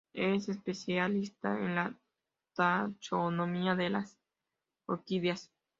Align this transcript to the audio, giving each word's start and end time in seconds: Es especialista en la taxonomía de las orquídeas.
Es 0.15 0.49
especialista 0.49 1.59
en 1.59 1.75
la 1.75 1.93
taxonomía 2.55 3.75
de 3.75 3.91
las 3.91 4.17
orquídeas. 4.87 5.51